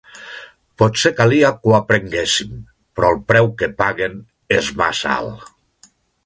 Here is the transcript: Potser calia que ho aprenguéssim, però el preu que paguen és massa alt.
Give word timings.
Potser 0.81 1.11
calia 1.19 1.51
que 1.57 1.69
ho 1.71 1.75
aprenguéssim, 1.79 2.55
però 2.97 3.11
el 3.17 3.21
preu 3.33 3.51
que 3.61 3.69
paguen 3.83 4.17
és 4.57 4.73
massa 4.81 5.13
alt. 5.19 5.93